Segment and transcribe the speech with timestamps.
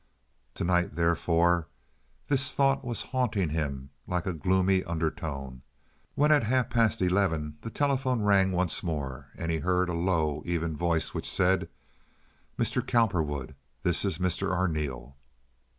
[0.55, 1.67] To night, therefore,
[2.27, 5.61] this thought was haunting him like a gloomy undertone,
[6.15, 10.41] when at half past eleven the telephone rang once more, and he heard a low,
[10.43, 11.69] even voice which said:
[12.57, 12.81] "Mr.
[12.83, 13.53] Cowperwood?
[13.83, 14.49] This is Mr.
[14.51, 15.17] Arneel."